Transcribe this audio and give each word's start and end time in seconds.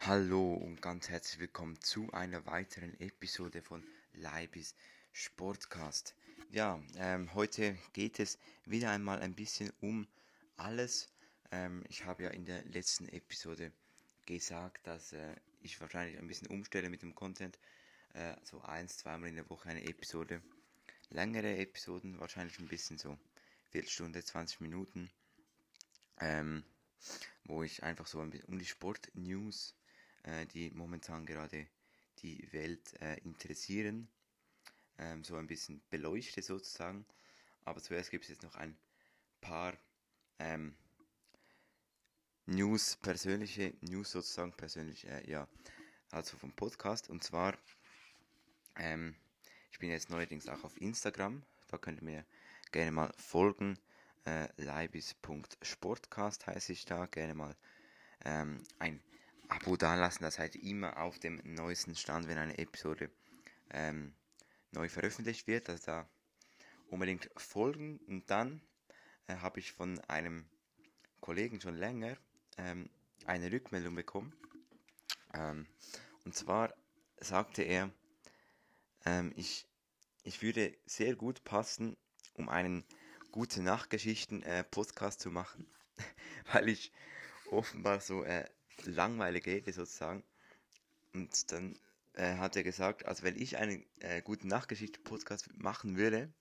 Hallo 0.00 0.52
und 0.52 0.82
ganz 0.82 1.08
herzlich 1.08 1.40
willkommen 1.40 1.80
zu 1.80 2.12
einer 2.12 2.44
weiteren 2.44 2.98
Episode 3.00 3.62
von 3.62 3.82
Leibis 4.12 4.74
Sportcast. 5.12 6.14
Ja, 6.50 6.82
ähm, 6.96 7.32
heute 7.32 7.78
geht 7.94 8.20
es 8.20 8.38
wieder 8.66 8.90
einmal 8.90 9.20
ein 9.20 9.34
bisschen 9.34 9.72
um 9.80 10.06
alles. 10.58 11.08
Ähm, 11.50 11.84
ich 11.88 12.04
habe 12.04 12.24
ja 12.24 12.30
in 12.30 12.44
der 12.44 12.62
letzten 12.64 13.08
Episode 13.08 13.72
gesagt, 14.26 14.86
dass 14.86 15.14
äh, 15.14 15.36
ich 15.62 15.80
wahrscheinlich 15.80 16.18
ein 16.18 16.26
bisschen 16.26 16.48
umstelle 16.48 16.90
mit 16.90 17.00
dem 17.00 17.14
Content. 17.14 17.58
Äh, 18.12 18.36
so 18.42 18.60
eins, 18.60 18.98
zweimal 18.98 19.30
in 19.30 19.36
der 19.36 19.48
Woche 19.48 19.70
eine 19.70 19.84
Episode. 19.84 20.42
Längere 21.08 21.56
Episoden, 21.56 22.20
wahrscheinlich 22.20 22.58
ein 22.58 22.68
bisschen 22.68 22.98
so 22.98 23.18
Viertelstunde, 23.70 24.22
20 24.22 24.60
Minuten. 24.60 25.10
Ähm, 26.20 26.62
wo 27.44 27.62
ich 27.62 27.82
einfach 27.82 28.06
so 28.06 28.20
ein 28.20 28.30
bisschen 28.30 28.48
um 28.48 28.58
die 28.58 28.66
Sportnews 28.66 29.74
äh, 30.24 30.46
die 30.46 30.70
momentan 30.70 31.24
gerade 31.26 31.66
die 32.18 32.52
Welt 32.52 33.00
äh, 33.00 33.18
interessieren, 33.20 34.08
ähm, 34.98 35.24
so 35.24 35.36
ein 35.36 35.46
bisschen 35.46 35.82
beleuchte 35.90 36.42
sozusagen. 36.42 37.06
Aber 37.64 37.80
zuerst 37.80 38.10
gibt 38.10 38.24
es 38.24 38.30
jetzt 38.30 38.42
noch 38.42 38.54
ein 38.56 38.76
paar 39.40 39.74
ähm, 40.38 40.74
News, 42.46 42.96
persönliche 42.96 43.74
News 43.80 44.10
sozusagen, 44.10 44.52
persönlich, 44.52 45.06
äh, 45.06 45.30
ja, 45.30 45.48
also 46.10 46.36
vom 46.36 46.52
Podcast. 46.52 47.08
Und 47.08 47.24
zwar, 47.24 47.56
ähm, 48.76 49.14
ich 49.72 49.78
bin 49.78 49.90
jetzt 49.90 50.10
neuerdings 50.10 50.48
auch 50.48 50.62
auf 50.64 50.80
Instagram, 50.80 51.42
da 51.68 51.78
könnt 51.78 52.00
ihr 52.00 52.04
mir 52.04 52.24
gerne 52.70 52.92
mal 52.92 53.12
folgen. 53.16 53.78
Äh, 54.26 54.48
Leibis.sportcast 54.56 56.46
heiße 56.46 56.72
ich 56.72 56.84
da, 56.86 57.06
gerne 57.06 57.34
mal 57.34 57.56
ähm, 58.24 58.62
ein 58.78 59.02
Abo 59.54 59.76
dalassen, 59.76 60.24
das 60.24 60.38
heißt 60.38 60.56
immer 60.56 60.96
auf 60.98 61.18
dem 61.18 61.40
neuesten 61.44 61.94
Stand, 61.94 62.26
wenn 62.26 62.38
eine 62.38 62.58
Episode 62.58 63.10
ähm, 63.70 64.14
neu 64.72 64.88
veröffentlicht 64.88 65.46
wird. 65.46 65.70
Also 65.70 65.86
da 65.86 66.08
unbedingt 66.90 67.30
folgen. 67.36 67.98
Und 68.08 68.28
dann 68.30 68.60
äh, 69.28 69.36
habe 69.36 69.60
ich 69.60 69.72
von 69.72 70.00
einem 70.08 70.44
Kollegen 71.20 71.60
schon 71.60 71.76
länger 71.76 72.16
ähm, 72.58 72.90
eine 73.26 73.52
Rückmeldung 73.52 73.94
bekommen. 73.94 74.32
Ähm, 75.32 75.66
und 76.24 76.34
zwar 76.34 76.74
sagte 77.18 77.62
er, 77.62 77.90
ähm, 79.04 79.32
ich, 79.36 79.66
ich 80.24 80.42
würde 80.42 80.76
sehr 80.84 81.14
gut 81.14 81.44
passen, 81.44 81.96
um 82.34 82.48
einen 82.48 82.84
gute 83.30 83.62
Nachtgeschichten 83.62 84.42
äh, 84.42 84.64
Podcast 84.64 85.20
zu 85.20 85.30
machen, 85.30 85.66
weil 86.52 86.68
ich 86.68 86.92
offenbar 87.50 88.00
so 88.00 88.24
äh, 88.24 88.44
langweilige 88.84 89.50
Rede 89.50 89.72
sozusagen. 89.72 90.24
Und 91.12 91.52
dann 91.52 91.78
äh, 92.14 92.36
hat 92.36 92.56
er 92.56 92.62
gesagt, 92.62 93.06
also 93.06 93.22
wenn 93.22 93.40
ich 93.40 93.56
einen 93.56 93.84
äh, 94.00 94.22
guten 94.22 94.48
Nachgeschichte-Podcast 94.48 95.48
machen 95.56 95.96
würde, 95.96 96.32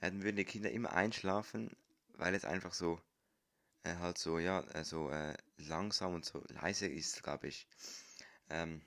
äh, 0.00 0.10
dann 0.10 0.22
würden 0.22 0.36
die 0.36 0.44
Kinder 0.44 0.70
immer 0.70 0.92
einschlafen, 0.92 1.76
weil 2.16 2.34
es 2.34 2.44
einfach 2.44 2.74
so 2.74 3.00
äh, 3.84 3.96
halt 3.96 4.18
so, 4.18 4.38
ja, 4.38 4.60
äh, 4.72 4.84
so 4.84 5.10
äh, 5.10 5.36
langsam 5.58 6.14
und 6.14 6.24
so 6.24 6.42
leise 6.48 6.86
ist, 6.86 7.22
glaube 7.22 7.48
ich. 7.48 7.66
Ähm, 8.50 8.82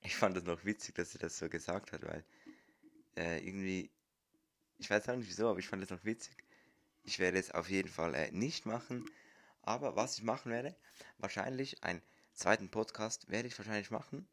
ich 0.00 0.16
fand 0.16 0.36
das 0.36 0.44
noch 0.44 0.64
witzig, 0.64 0.94
dass 0.94 1.14
er 1.14 1.20
das 1.20 1.38
so 1.38 1.48
gesagt 1.48 1.92
hat, 1.92 2.02
weil 2.02 2.24
äh, 3.16 3.44
irgendwie, 3.46 3.90
ich 4.78 4.90
weiß 4.90 5.08
auch 5.08 5.16
nicht 5.16 5.28
wieso, 5.28 5.48
aber 5.48 5.58
ich 5.58 5.68
fand 5.68 5.82
das 5.82 5.90
noch 5.90 6.04
witzig. 6.04 6.36
Ich 7.02 7.18
werde 7.18 7.38
es 7.38 7.50
auf 7.50 7.68
jeden 7.68 7.88
Fall 7.88 8.14
äh, 8.14 8.30
nicht 8.30 8.66
machen. 8.66 9.08
Aber 9.66 9.96
was 9.96 10.18
ich 10.18 10.24
machen 10.24 10.52
werde, 10.52 10.76
wahrscheinlich 11.16 11.82
einen 11.82 12.02
zweiten 12.34 12.70
Podcast 12.70 13.30
werde 13.30 13.48
ich 13.48 13.58
wahrscheinlich 13.58 13.90
machen. 13.90 14.28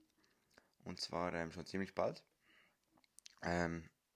Und 0.83 0.99
zwar 0.99 1.33
ähm, 1.33 1.53
schon 1.53 1.65
ziemlich 1.65 1.95
bald. 1.95 2.21
Ähm, 3.41 3.89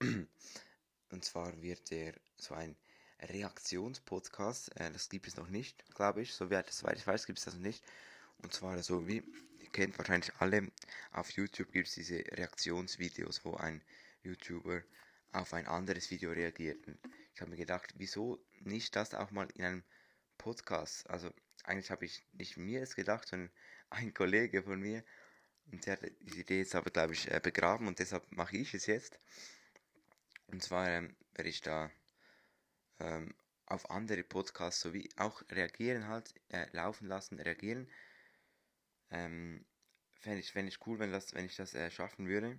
und 1.10 1.24
zwar 1.24 1.62
wird 1.62 1.90
der 1.90 2.12
so 2.36 2.54
ein 2.54 2.76
Reaktionspodcast. 3.20 4.78
Äh, 4.78 4.92
das 4.92 5.08
gibt 5.08 5.26
es 5.26 5.36
noch 5.36 5.48
nicht, 5.48 5.86
glaube 5.94 6.20
ich. 6.20 6.34
Soweit, 6.34 6.70
soweit 6.70 6.98
ich 6.98 7.06
weiß, 7.06 7.24
gibt 7.24 7.38
es 7.38 7.46
das 7.46 7.54
noch 7.54 7.62
nicht. 7.62 7.82
Und 8.42 8.52
zwar 8.52 8.82
so 8.82 9.08
wie, 9.08 9.24
ihr 9.60 9.70
kennt 9.72 9.96
wahrscheinlich 9.96 10.34
alle, 10.38 10.70
auf 11.12 11.30
YouTube 11.30 11.72
gibt 11.72 11.88
es 11.88 11.94
diese 11.94 12.18
Reaktionsvideos, 12.18 13.42
wo 13.46 13.54
ein 13.54 13.82
YouTuber 14.22 14.82
auf 15.32 15.54
ein 15.54 15.66
anderes 15.66 16.10
Video 16.10 16.32
reagiert. 16.32 16.86
Und 16.86 16.98
ich 17.32 17.40
habe 17.40 17.52
mir 17.52 17.56
gedacht, 17.56 17.94
wieso 17.96 18.38
nicht 18.60 18.94
das 18.96 19.14
auch 19.14 19.30
mal 19.30 19.48
in 19.54 19.64
einem 19.64 19.84
Podcast. 20.36 21.08
Also 21.10 21.32
eigentlich 21.64 21.90
habe 21.90 22.04
ich 22.04 22.24
nicht 22.32 22.56
mir 22.56 22.82
es 22.82 22.94
gedacht, 22.94 23.28
sondern 23.28 23.50
ein 23.90 24.14
Kollege 24.14 24.62
von 24.62 24.80
mir. 24.80 25.04
Und 25.72 25.84
der 25.86 25.94
hat 25.94 26.02
die 26.20 26.40
Idee 26.40 26.58
jetzt 26.58 26.74
aber, 26.74 26.90
glaube 26.90 27.14
ich, 27.14 27.30
äh, 27.30 27.40
begraben 27.42 27.88
und 27.88 27.98
deshalb 27.98 28.30
mache 28.30 28.56
ich 28.56 28.72
es 28.74 28.86
jetzt. 28.86 29.18
Und 30.46 30.62
zwar 30.62 30.88
ähm, 30.88 31.16
werde 31.34 31.50
ich 31.50 31.60
da 31.60 31.90
ähm, 33.00 33.34
auf 33.66 33.90
andere 33.90 34.22
Podcasts 34.22 34.80
sowie 34.80 35.08
auch 35.16 35.42
reagieren 35.50 36.06
halt, 36.06 36.32
äh, 36.50 36.66
laufen 36.72 37.08
lassen, 37.08 37.40
reagieren. 37.40 37.88
Ähm, 39.10 39.64
Fände 40.20 40.40
ich, 40.40 40.54
ich 40.54 40.86
cool, 40.86 40.98
wenn, 40.98 41.12
das, 41.12 41.34
wenn 41.34 41.46
ich 41.46 41.56
das 41.56 41.74
äh, 41.74 41.90
schaffen 41.90 42.28
würde. 42.28 42.58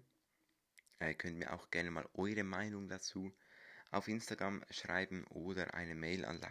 Äh, 1.00 1.14
könnt 1.14 1.38
mir 1.38 1.54
auch 1.54 1.72
gerne 1.72 1.92
mal 1.92 2.08
eure 2.14 2.44
Meinung 2.44 2.88
dazu 2.88 3.34
auf 3.92 4.08
Instagram 4.08 4.64
schreiben 4.70 5.26
oder 5.28 5.74
eine 5.74 5.96
Mail 5.96 6.26
an 6.26 6.42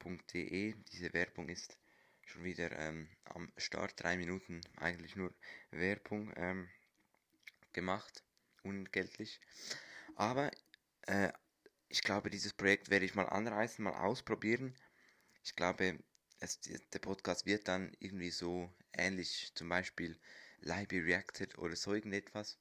leibishaukeroutlook.de. 0.00 0.74
Diese 0.92 1.12
Werbung 1.12 1.48
ist 1.48 1.78
schon 2.24 2.44
wieder 2.44 2.70
ähm, 2.78 3.08
am 3.24 3.52
Start, 3.56 3.94
drei 4.02 4.16
Minuten 4.16 4.60
eigentlich 4.76 5.16
nur 5.16 5.32
Werbung 5.70 6.32
ähm, 6.36 6.68
gemacht, 7.72 8.22
unentgeltlich. 8.62 9.40
Aber 10.16 10.50
äh, 11.02 11.32
ich 11.88 12.02
glaube, 12.02 12.30
dieses 12.30 12.52
Projekt 12.52 12.90
werde 12.90 13.04
ich 13.04 13.14
mal 13.14 13.28
anreißen, 13.28 13.82
mal 13.82 13.94
ausprobieren. 13.94 14.74
Ich 15.42 15.56
glaube, 15.56 15.98
es, 16.38 16.60
der 16.60 16.98
Podcast 17.00 17.46
wird 17.46 17.68
dann 17.68 17.92
irgendwie 17.98 18.30
so 18.30 18.72
ähnlich, 18.92 19.52
zum 19.54 19.68
Beispiel 19.68 20.18
Live 20.60 20.92
Reacted 20.92 21.58
oder 21.58 21.76
so 21.76 21.94
irgendetwas 21.94 22.58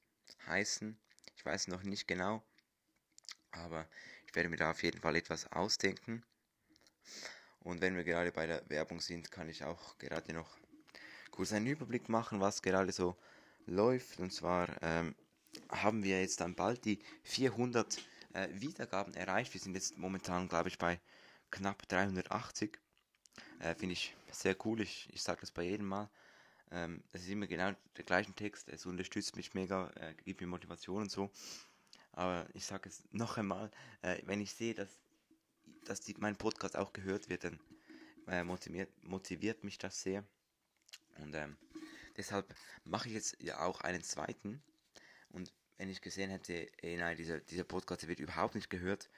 heißen. 0.48 0.98
Ich 1.36 1.46
weiß 1.46 1.68
noch 1.68 1.84
nicht 1.84 2.08
genau. 2.08 2.44
Aber 3.52 3.88
ich 4.26 4.36
werde 4.36 4.50
mir 4.50 4.58
da 4.58 4.72
auf 4.72 4.84
jeden 4.84 5.00
Fall 5.00 5.16
etwas 5.16 5.52
ausdenken. 5.52 6.24
Und 7.62 7.82
wenn 7.82 7.96
wir 7.96 8.04
gerade 8.04 8.32
bei 8.32 8.48
der 8.48 8.68
Werbung 8.70 9.02
sind, 9.02 9.32
kann 9.32 9.50
ich 9.50 9.64
auch 9.64 9.98
gerade 9.98 10.34
noch 10.34 10.58
kurz 11.32 11.54
einen 11.54 11.68
Überblick 11.68 12.10
machen, 12.10 12.40
was 12.40 12.62
gerade 12.62 12.92
so 12.92 13.16
läuft. 13.66 14.20
Und 14.20 14.32
zwar 14.32 14.70
ähm, 14.82 15.16
haben 15.70 16.04
wir 16.04 16.20
jetzt 16.22 16.42
dann 16.42 16.56
bald 16.56 16.86
die 16.86 17.00
400 17.24 17.98
äh, 18.34 18.48
Wiedergaben 18.52 19.14
erreicht. 19.14 19.54
Wir 19.54 19.62
sind 19.62 19.76
jetzt 19.76 19.98
momentan, 19.98 20.48
glaube 20.48 20.70
ich, 20.70 20.78
bei 20.78 21.00
knapp 21.52 21.88
380. 21.88 22.78
Äh, 23.60 23.76
Finde 23.76 23.94
ich 23.94 24.16
sehr 24.32 24.56
cool. 24.66 24.82
Ich, 24.82 25.10
ich 25.12 25.22
sage 25.22 25.42
das 25.42 25.52
bei 25.52 25.64
jedem 25.64 25.88
Mal. 25.88 26.10
Ähm, 26.72 27.04
es 27.12 27.24
ist 27.24 27.30
immer 27.30 27.48
genau 27.48 27.72
der 27.98 28.06
gleiche 28.06 28.34
Text. 28.34 28.70
Es 28.70 28.86
unterstützt 28.86 29.36
mich 29.36 29.54
mega, 29.54 29.90
äh, 29.96 30.14
gibt 30.24 30.42
mir 30.42 30.48
Motivation 30.48 31.04
und 31.04 31.12
so. 31.12 31.32
Aber 32.14 32.46
ich 32.54 32.66
sage 32.66 32.90
es 32.90 33.04
noch 33.12 33.38
einmal, 33.38 33.72
äh, 34.02 34.22
wenn 34.26 34.42
ich 34.42 34.54
sehe, 34.54 34.74
dass, 34.74 34.90
dass 35.86 36.02
die, 36.02 36.16
mein 36.18 36.36
Podcast 36.36 36.76
auch 36.76 36.94
gehört 36.94 37.30
wird, 37.30 37.44
dann 37.44 37.60
äh, 38.28 38.44
motiviert, 38.44 38.90
motiviert 39.04 39.64
mich 39.64 39.78
das 39.78 40.02
sehr. 40.02 40.24
Und 41.18 41.36
ähm, 41.36 41.58
deshalb 42.18 42.54
mache 42.84 43.10
ich 43.10 43.16
jetzt 43.16 43.42
ja 43.42 43.62
auch 43.62 43.82
einen 43.82 44.04
zweiten. 44.04 44.62
Und 45.30 45.54
wenn 45.78 45.90
ich 45.90 46.02
gesehen 46.02 46.30
hätte, 46.30 46.68
ey, 46.84 46.98
nein, 46.98 47.18
dieser, 47.18 47.40
dieser 47.40 47.64
Podcast 47.64 48.08
wird 48.08 48.20
überhaupt 48.20 48.56
nicht 48.56 48.70
gehört, 48.70 49.10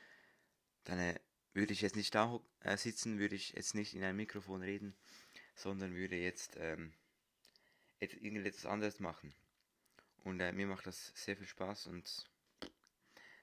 dann 0.83 0.99
äh, 0.99 1.19
würde 1.53 1.73
ich 1.73 1.81
jetzt 1.81 1.95
nicht 1.95 2.15
da 2.15 2.39
äh, 2.61 2.77
sitzen, 2.77 3.19
würde 3.19 3.35
ich 3.35 3.53
jetzt 3.53 3.75
nicht 3.75 3.93
in 3.93 4.03
ein 4.03 4.15
Mikrofon 4.15 4.61
reden, 4.61 4.95
sondern 5.55 5.95
würde 5.95 6.15
jetzt, 6.15 6.55
ähm, 6.57 6.93
irgendetwas 7.99 8.65
anderes 8.65 8.99
machen. 8.99 9.33
Und 10.23 10.39
äh, 10.39 10.51
mir 10.51 10.67
macht 10.67 10.87
das 10.87 11.11
sehr 11.15 11.37
viel 11.37 11.47
Spaß 11.47 11.87
und 11.87 12.29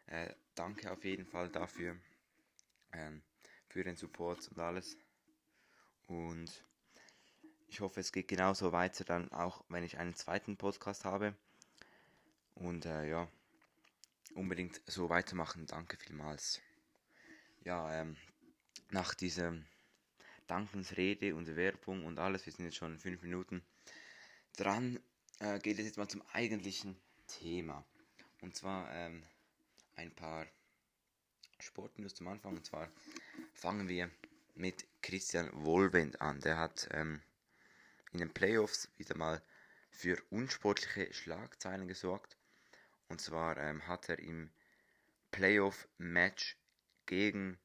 äh, 0.06 0.32
danke 0.54 0.90
auf 0.90 1.04
jeden 1.04 1.26
Fall 1.26 1.48
dafür, 1.48 1.96
ähm, 2.92 3.22
für 3.68 3.84
den 3.84 3.96
Support 3.96 4.48
und 4.48 4.58
alles. 4.58 4.96
Und 6.06 6.64
ich 7.68 7.80
hoffe, 7.80 8.00
es 8.00 8.12
geht 8.12 8.28
genauso 8.28 8.72
weiter 8.72 9.04
dann 9.04 9.30
auch, 9.30 9.64
wenn 9.68 9.84
ich 9.84 9.98
einen 9.98 10.14
zweiten 10.14 10.56
Podcast 10.56 11.04
habe. 11.04 11.34
Und 12.54 12.86
äh, 12.86 13.08
ja, 13.08 13.28
unbedingt 14.34 14.80
so 14.86 15.10
weitermachen. 15.10 15.66
Danke 15.66 15.96
vielmals. 15.96 16.60
Ja, 17.64 18.00
ähm, 18.00 18.16
nach 18.90 19.14
dieser 19.14 19.54
Dankensrede 20.46 21.34
und 21.34 21.54
Werbung 21.56 22.04
und 22.06 22.18
alles, 22.18 22.46
wir 22.46 22.52
sind 22.52 22.64
jetzt 22.64 22.78
schon 22.78 22.98
fünf 22.98 23.22
Minuten 23.22 23.62
dran, 24.56 24.98
äh, 25.40 25.58
geht 25.58 25.78
es 25.78 25.84
jetzt 25.84 25.98
mal 25.98 26.08
zum 26.08 26.22
eigentlichen 26.32 26.96
Thema. 27.26 27.84
Und 28.40 28.56
zwar 28.56 28.90
ähm, 28.94 29.22
ein 29.96 30.10
paar 30.14 30.46
Sportnews 31.60 32.14
zum 32.14 32.28
Anfang. 32.28 32.56
Und 32.56 32.66
zwar 32.66 32.88
fangen 33.54 33.88
wir 33.88 34.10
mit 34.54 34.86
Christian 35.02 35.50
Wohlwend 35.64 36.20
an. 36.20 36.40
Der 36.40 36.58
hat 36.58 36.88
ähm, 36.92 37.22
in 38.12 38.18
den 38.18 38.32
Playoffs 38.32 38.88
wieder 38.96 39.16
mal 39.16 39.42
für 39.90 40.22
unsportliche 40.30 41.12
Schlagzeilen 41.12 41.88
gesorgt. 41.88 42.36
Und 43.08 43.20
zwar 43.20 43.56
ähm, 43.56 43.86
hat 43.86 44.08
er 44.08 44.18
im 44.18 44.50
Playoff-Match 45.30 46.56
gegen 47.06 47.58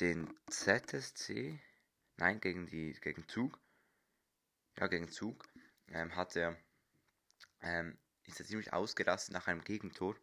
den 0.00 0.32
ZSC, 0.46 1.58
nein, 2.16 2.40
gegen 2.40 2.66
die 2.66 2.92
gegen 3.00 3.26
Zug, 3.28 3.58
ja, 4.78 4.86
gegen 4.86 5.10
Zug, 5.10 5.44
ähm, 5.88 6.14
hat 6.14 6.36
er, 6.36 6.56
ähm, 7.62 7.98
ist 8.24 8.40
er 8.40 8.46
ziemlich 8.46 8.72
ausgerastet 8.72 9.34
nach 9.34 9.46
einem 9.48 9.64
Gegentor. 9.64 10.16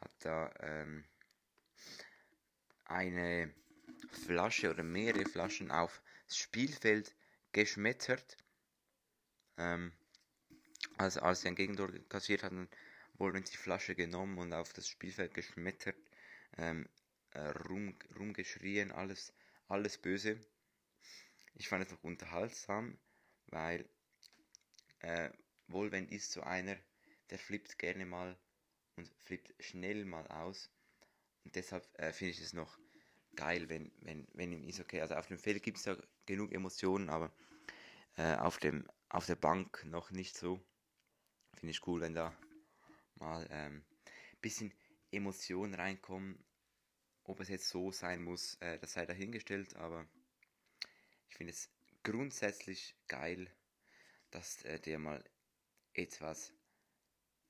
Hat 0.00 0.12
da 0.20 0.52
ähm, 0.60 1.04
eine 2.84 3.52
Flasche 4.10 4.70
oder 4.70 4.82
mehrere 4.82 5.24
Flaschen 5.24 5.70
aufs 5.70 6.00
Spielfeld 6.28 7.14
geschmettert. 7.52 8.36
Ähm, 9.56 9.92
also 10.98 11.20
als 11.20 11.42
sie 11.42 11.48
ein 11.48 11.54
Gegentor 11.54 11.90
kassiert 12.08 12.42
hatten, 12.42 12.68
wurden 13.14 13.44
die 13.44 13.56
Flasche 13.56 13.94
genommen 13.94 14.38
und 14.38 14.52
auf 14.52 14.72
das 14.72 14.88
Spielfeld 14.88 15.34
geschmettert, 15.34 15.96
ähm, 16.58 16.88
äh, 17.30 17.40
rum, 17.40 17.96
rumgeschrien, 18.18 18.92
alles, 18.92 19.32
alles 19.68 19.98
böse. 19.98 20.40
Ich 21.54 21.68
fand 21.68 21.84
es 21.84 21.92
noch 21.92 22.02
unterhaltsam, 22.02 22.98
weil 23.46 23.88
äh, 25.00 25.30
Wohlwend 25.68 26.10
ist 26.10 26.32
so 26.32 26.42
einer, 26.42 26.76
der 27.30 27.38
flippt 27.38 27.78
gerne 27.78 28.06
mal 28.06 28.36
und 28.96 29.08
flippt 29.24 29.54
schnell 29.62 30.04
mal 30.04 30.26
aus. 30.28 30.70
Und 31.44 31.54
deshalb 31.56 31.86
äh, 31.98 32.12
finde 32.12 32.32
ich 32.32 32.40
es 32.40 32.52
noch 32.52 32.78
geil, 33.36 33.68
wenn, 33.68 33.92
wenn, 34.00 34.26
wenn 34.34 34.52
ihm 34.52 34.64
ist 34.64 34.80
okay. 34.80 35.00
Also 35.00 35.14
auf 35.14 35.26
dem 35.26 35.38
Feld 35.38 35.62
gibt 35.62 35.78
es 35.78 35.84
ja 35.84 35.96
genug 36.26 36.52
Emotionen, 36.52 37.08
aber 37.08 37.32
äh, 38.16 38.36
auf, 38.36 38.58
dem, 38.58 38.86
auf 39.08 39.26
der 39.26 39.36
Bank 39.36 39.84
noch 39.84 40.10
nicht 40.10 40.36
so. 40.36 40.60
Finde 41.54 41.72
ich 41.72 41.86
cool, 41.86 42.00
wenn 42.00 42.14
da 42.14 42.36
mal 43.16 43.46
ein 43.48 43.72
ähm, 43.72 43.84
bisschen 44.40 44.72
Emotionen 45.10 45.74
reinkommen. 45.74 46.44
Ob 47.24 47.40
es 47.40 47.48
jetzt 47.48 47.68
so 47.68 47.92
sein 47.92 48.22
muss, 48.22 48.56
äh, 48.56 48.78
das 48.78 48.94
sei 48.94 49.06
dahingestellt, 49.06 49.76
aber 49.76 50.06
ich 51.28 51.36
finde 51.36 51.52
es 51.52 51.70
grundsätzlich 52.02 52.96
geil, 53.06 53.48
dass 54.30 54.64
äh, 54.64 54.80
der 54.80 54.98
mal 54.98 55.22
etwas 55.94 56.52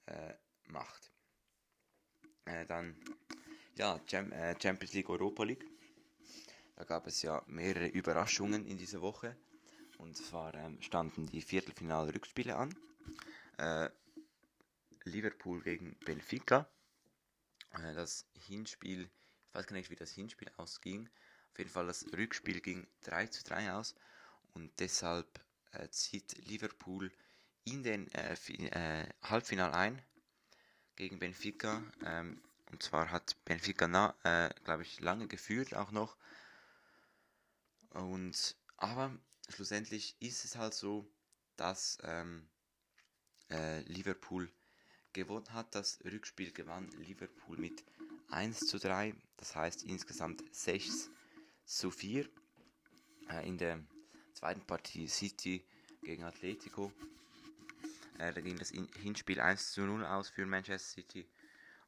äh, 0.06 0.34
macht. 0.64 1.12
Äh, 2.44 2.66
dann, 2.66 2.96
ja, 3.76 4.00
äh, 4.08 4.54
Champions 4.60 4.92
League, 4.92 5.08
Europa 5.08 5.44
League. 5.44 5.66
Da 6.76 6.84
gab 6.84 7.06
es 7.06 7.22
ja 7.22 7.42
mehrere 7.46 7.86
Überraschungen 7.86 8.66
in 8.66 8.78
dieser 8.78 9.00
Woche. 9.00 9.36
Und 9.98 10.16
zwar 10.16 10.54
ähm, 10.54 10.80
standen 10.82 11.26
die 11.26 11.42
Viertelfinal-Rückspiele 11.42 12.56
an. 12.56 12.74
Äh, 13.58 13.88
Liverpool 15.04 15.62
gegen 15.62 15.96
Benfica. 16.04 16.68
Äh, 17.70 17.94
das 17.94 18.26
Hinspiel, 18.46 19.08
ich 19.48 19.54
weiß 19.54 19.66
gar 19.66 19.76
nicht, 19.76 19.90
wie 19.90 19.96
das 19.96 20.12
Hinspiel 20.12 20.50
ausging. 20.56 21.08
Auf 21.52 21.58
jeden 21.58 21.70
Fall 21.70 21.86
das 21.86 22.06
Rückspiel 22.12 22.60
ging 22.60 22.86
3 23.02 23.26
zu 23.26 23.44
3 23.44 23.74
aus. 23.74 23.94
Und 24.54 24.72
deshalb 24.80 25.40
äh, 25.72 25.88
zieht 25.90 26.46
Liverpool 26.48 27.12
in 27.64 27.82
den 27.82 28.10
äh, 28.12 28.34
äh, 28.34 29.06
Halbfinal 29.22 29.72
ein 29.72 30.02
gegen 30.96 31.18
Benfica. 31.18 31.82
Ähm, 32.04 32.42
und 32.72 32.82
zwar 32.82 33.10
hat 33.10 33.36
Benfica, 33.44 34.16
äh, 34.24 34.50
glaube 34.64 34.82
ich, 34.82 35.00
lange 35.00 35.28
geführt 35.28 35.74
auch 35.74 35.92
noch. 35.92 36.16
Und 37.90 38.56
aber 38.78 39.16
schlussendlich 39.48 40.16
ist 40.20 40.44
es 40.44 40.56
halt 40.56 40.72
so, 40.74 41.06
dass 41.56 41.98
ähm, 42.02 42.48
äh, 43.50 43.82
Liverpool 43.82 44.50
gewonnen 45.12 45.52
hat. 45.52 45.74
Das 45.74 46.00
Rückspiel 46.04 46.52
gewann 46.52 46.90
Liverpool 46.92 47.58
mit 47.58 47.84
1 48.30 48.60
zu 48.60 48.78
3, 48.78 49.14
das 49.36 49.54
heißt 49.54 49.82
insgesamt 49.82 50.42
6 50.52 51.10
zu 51.66 51.90
4. 51.90 52.28
Äh, 53.28 53.46
in 53.46 53.58
der 53.58 53.84
zweiten 54.32 54.66
Partie 54.66 55.06
City 55.08 55.62
gegen 56.02 56.24
Atletico. 56.24 56.90
Äh, 58.18 58.32
da 58.32 58.40
ging 58.40 58.58
das 58.58 58.70
Hinspiel 58.70 59.40
1 59.40 59.72
zu 59.72 59.82
0 59.82 60.06
aus 60.06 60.30
für 60.30 60.46
Manchester 60.46 61.02
City 61.02 61.28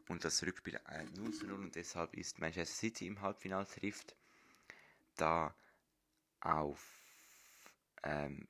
und 0.08 0.24
das 0.24 0.42
Rückspiel 0.42 0.80
0 1.16 1.32
zu 1.32 1.46
0 1.46 1.64
und 1.64 1.74
deshalb 1.74 2.14
ist 2.14 2.38
Manchester 2.38 2.74
City 2.74 3.06
im 3.06 3.20
Halbfinale 3.20 3.66
trifft. 3.66 4.14
Da 5.16 5.54
auf 6.40 6.98
ähm, 8.02 8.48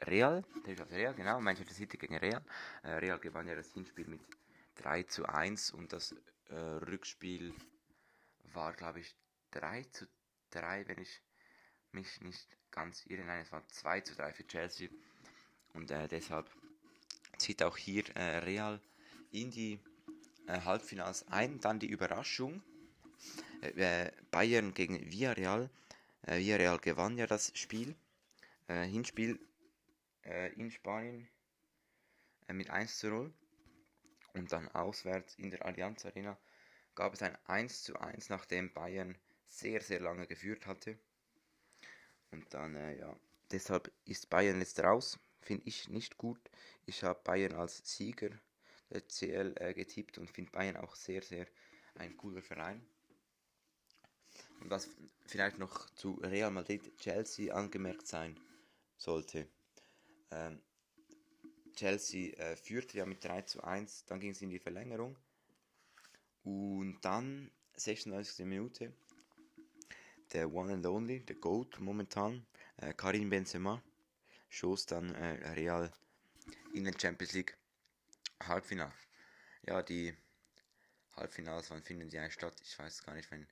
Real, 0.00 0.44
Real, 0.90 1.14
genau, 1.14 1.40
Manchester 1.40 1.74
City 1.74 1.96
gegen 1.96 2.16
Real. 2.16 2.44
Äh, 2.82 2.90
Real 2.92 3.18
gewann 3.18 3.48
ja 3.48 3.54
das 3.54 3.72
Hinspiel 3.72 4.06
mit 4.06 4.20
3 4.76 5.04
zu 5.04 5.26
1 5.26 5.72
und 5.72 5.92
das 5.92 6.14
äh, 6.48 6.54
Rückspiel 6.54 7.54
war, 8.52 8.72
glaube 8.72 9.00
ich, 9.00 9.14
3 9.52 9.84
zu 9.84 10.06
3, 10.50 10.88
wenn 10.88 10.98
ich 10.98 11.22
mich 11.92 12.20
nicht 12.20 12.56
ganz 12.70 13.06
irre. 13.06 13.24
Nein, 13.24 13.42
es 13.42 13.52
war 13.52 13.66
2 13.68 14.00
zu 14.00 14.14
3 14.14 14.32
für 14.32 14.46
Chelsea. 14.46 14.88
Und 15.74 15.90
äh, 15.90 16.08
deshalb 16.08 16.50
zieht 17.38 17.62
auch 17.62 17.76
hier 17.76 18.04
äh, 18.16 18.38
Real 18.38 18.80
in 19.30 19.50
die 19.50 19.80
Halbfinals 20.60 21.26
ein. 21.28 21.60
Dann 21.60 21.78
die 21.78 21.88
Überraschung. 21.88 22.62
Äh, 23.60 24.10
Bayern 24.30 24.74
gegen 24.74 25.10
Villarreal. 25.10 25.70
Äh, 26.22 26.38
Villarreal 26.38 26.78
gewann 26.78 27.18
ja 27.18 27.26
das 27.26 27.52
Spiel. 27.54 27.94
Äh, 28.68 28.84
Hinspiel 28.84 29.38
äh, 30.24 30.52
in 30.54 30.70
Spanien 30.70 31.28
äh, 32.48 32.52
mit 32.52 32.70
1 32.70 32.98
zu 32.98 33.08
0. 33.08 33.32
Und 34.34 34.50
dann 34.52 34.68
auswärts 34.68 35.34
in 35.36 35.50
der 35.50 35.64
Allianz 35.64 36.06
Arena 36.06 36.38
gab 36.94 37.14
es 37.14 37.22
ein 37.22 37.36
1 37.46 37.84
zu 37.84 37.98
1, 38.00 38.30
nachdem 38.30 38.72
Bayern 38.72 39.16
sehr, 39.46 39.80
sehr 39.80 40.00
lange 40.00 40.26
geführt 40.26 40.66
hatte. 40.66 40.98
Und 42.30 42.52
dann, 42.54 42.74
äh, 42.74 42.98
ja, 42.98 43.14
deshalb 43.50 43.92
ist 44.06 44.30
Bayern 44.30 44.60
jetzt 44.60 44.80
raus. 44.80 45.18
Finde 45.40 45.66
ich 45.66 45.88
nicht 45.88 46.16
gut. 46.16 46.40
Ich 46.86 47.02
habe 47.02 47.20
Bayern 47.24 47.54
als 47.54 47.82
Sieger 47.84 48.30
CL 49.00 49.54
äh, 49.56 49.74
getippt 49.74 50.18
und 50.18 50.30
finde 50.30 50.50
Bayern 50.50 50.76
auch 50.76 50.94
sehr, 50.94 51.22
sehr 51.22 51.46
ein 51.94 52.16
cooler 52.16 52.42
Verein. 52.42 52.84
Und 54.60 54.70
was 54.70 54.88
vielleicht 55.26 55.58
noch 55.58 55.90
zu 55.90 56.14
Real 56.22 56.50
Madrid 56.50 56.96
Chelsea 56.98 57.54
angemerkt 57.54 58.06
sein 58.06 58.38
sollte. 58.96 59.48
Ähm, 60.30 60.60
Chelsea 61.74 62.32
äh, 62.34 62.56
führte 62.56 62.98
ja 62.98 63.06
mit 63.06 63.24
3 63.24 63.42
zu 63.42 63.64
1, 63.64 64.04
dann 64.06 64.20
ging 64.20 64.30
es 64.30 64.42
in 64.42 64.50
die 64.50 64.58
Verlängerung. 64.58 65.16
Und 66.44 67.00
dann, 67.02 67.50
96. 67.76 68.44
Minute, 68.46 68.92
der 70.32 70.52
One 70.52 70.74
and 70.74 70.86
Only, 70.86 71.20
der 71.20 71.36
GOAT 71.36 71.80
momentan, 71.80 72.46
äh, 72.78 72.92
Karim 72.92 73.30
Benzema, 73.30 73.82
schoss 74.48 74.86
dann 74.86 75.14
äh, 75.14 75.50
Real 75.52 75.90
in 76.74 76.84
den 76.84 76.98
Champions 76.98 77.32
League 77.32 77.56
Halbfinale. 78.48 78.92
Ja, 79.66 79.82
die 79.82 80.14
Halbfinals, 81.16 81.70
wann 81.70 81.82
finden 81.82 82.08
die 82.08 82.18
eigentlich 82.18 82.34
statt? 82.34 82.60
Ich 82.62 82.78
weiß 82.78 83.04
gar 83.04 83.14
nicht, 83.14 83.30
wenn 83.30 83.46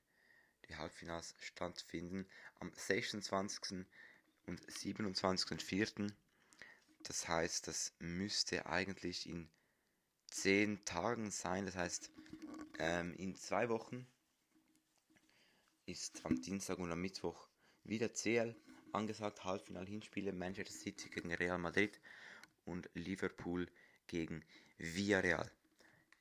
die 0.67 0.75
Halbfinals 0.75 1.35
stattfinden. 1.39 2.27
Am 2.59 2.71
26. 2.73 3.85
und 4.47 4.61
27.04. 4.61 6.11
Das 7.03 7.27
heißt, 7.27 7.67
das 7.67 7.93
müsste 7.99 8.65
eigentlich 8.65 9.27
in 9.27 9.49
10 10.27 10.83
Tagen 10.85 11.31
sein. 11.31 11.65
Das 11.65 11.75
heißt, 11.75 12.11
ähm, 12.79 13.13
in 13.15 13.35
zwei 13.35 13.69
Wochen 13.69 14.07
ist 15.85 16.25
am 16.25 16.41
Dienstag 16.41 16.77
und 16.79 16.91
am 16.91 17.01
Mittwoch 17.01 17.47
wieder 17.83 18.13
CL 18.13 18.55
angesagt. 18.93 19.43
Halbfinal-Hinspiele 19.43 20.31
Manchester 20.31 20.73
City 20.73 21.09
gegen 21.09 21.33
Real 21.33 21.57
Madrid 21.57 21.99
und 22.65 22.89
Liverpool 22.93 23.67
gegen 24.07 24.43
Villarreal. 24.81 25.51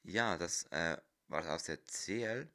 Ja, 0.04 0.36
das 0.36 0.64
äh, 0.70 0.96
war 1.28 1.54
aus 1.54 1.64
der 1.64 1.78
CL. 1.84 2.46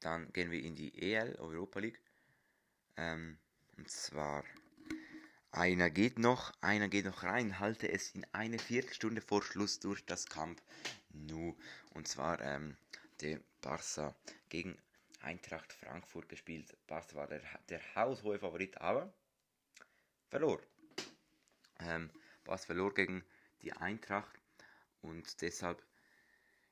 Dann 0.00 0.32
gehen 0.32 0.50
wir 0.50 0.62
in 0.62 0.76
die 0.76 0.96
EL, 1.02 1.36
Europa 1.36 1.80
League. 1.80 2.00
Ähm, 2.96 3.38
und 3.76 3.90
zwar 3.90 4.44
einer 5.50 5.90
geht 5.90 6.18
noch, 6.18 6.52
einer 6.60 6.88
geht 6.88 7.06
noch 7.06 7.22
rein, 7.22 7.58
halte 7.58 7.90
es 7.90 8.12
in 8.12 8.26
eine 8.32 8.58
Viertelstunde 8.58 9.20
vor 9.20 9.42
Schluss 9.42 9.80
durch 9.80 10.04
das 10.04 10.26
Camp 10.26 10.62
Nu. 11.10 11.56
Und 11.94 12.06
zwar 12.06 12.40
ähm, 12.40 12.76
der 13.20 13.40
Barca 13.60 14.14
gegen 14.50 14.78
Eintracht 15.20 15.72
Frankfurt 15.72 16.28
gespielt. 16.28 16.76
Barca 16.86 17.16
war 17.16 17.26
der, 17.26 17.42
der 17.68 17.80
haushohe 17.96 18.38
Favorit, 18.38 18.78
aber 18.78 19.12
verlor. 20.28 20.60
Ähm, 21.80 22.10
Barca 22.44 22.66
verlor 22.66 22.94
gegen 22.94 23.24
die 23.62 23.72
Eintracht 23.72 24.38
und 25.02 25.40
deshalb 25.42 25.82